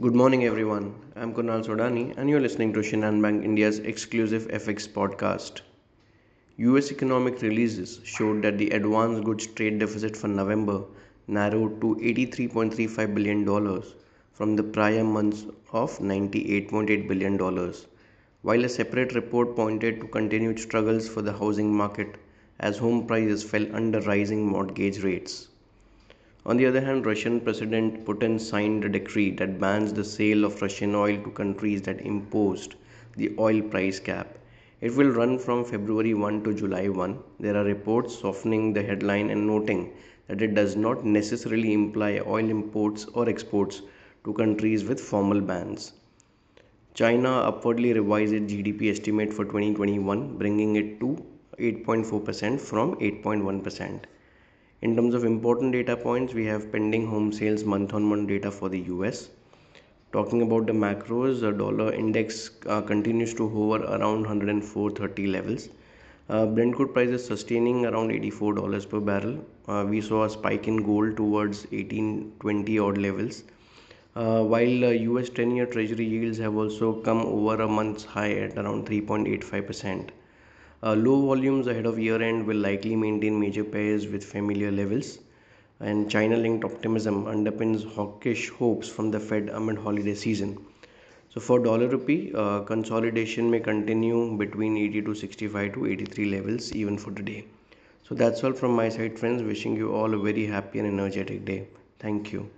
[0.00, 0.94] Good morning, everyone.
[1.16, 5.60] I'm Kunal Sodani, and you're listening to Shinhan Bank India's exclusive FX podcast.
[6.56, 10.84] US economic releases showed that the advanced goods trade deficit for November
[11.28, 13.82] narrowed to $83.35 billion
[14.32, 17.36] from the prior months of $98.8 billion,
[18.40, 22.16] while a separate report pointed to continued struggles for the housing market
[22.58, 25.48] as home prices fell under rising mortgage rates.
[26.44, 30.60] On the other hand, Russian President Putin signed a decree that bans the sale of
[30.60, 32.74] Russian oil to countries that imposed
[33.16, 34.38] the oil price cap.
[34.80, 37.16] It will run from February 1 to July 1.
[37.38, 39.92] There are reports softening the headline and noting
[40.26, 43.82] that it does not necessarily imply oil imports or exports
[44.24, 45.92] to countries with formal bans.
[46.94, 51.24] China upwardly revised its GDP estimate for 2021, bringing it to
[51.60, 54.00] 8.4% from 8.1%.
[54.82, 58.50] In terms of important data points, we have pending home sales month on month data
[58.50, 59.30] for the US.
[60.12, 65.68] Talking about the macros, the dollar index uh, continues to hover around 104.30 levels.
[66.28, 69.46] Uh, Brent crude prices sustaining around $84 per barrel.
[69.68, 73.44] Uh, we saw a spike in gold towards 1820 odd levels.
[74.16, 78.58] Uh, while US 10 year treasury yields have also come over a month's high at
[78.58, 80.08] around 3.85%.
[80.84, 85.20] Uh, low volumes ahead of year end will likely maintain major pairs with familiar levels,
[85.78, 90.58] and China linked optimism underpins hawkish hopes from the Fed amid holiday season.
[91.28, 96.72] So, for dollar rupee, uh, consolidation may continue between 80 to 65 to 83 levels
[96.72, 97.44] even for today.
[98.02, 99.42] So, that's all from my side, friends.
[99.42, 101.68] Wishing you all a very happy and energetic day.
[102.00, 102.50] Thank you.